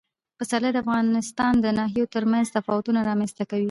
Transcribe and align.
پسرلی 0.37 0.71
د 0.73 0.77
افغانستان 0.83 1.53
د 1.59 1.65
ناحیو 1.79 2.11
ترمنځ 2.15 2.45
تفاوتونه 2.57 2.99
رامنځ 3.09 3.31
ته 3.37 3.43
کوي. 3.49 3.59